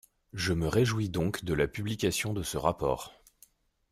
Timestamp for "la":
1.53-1.67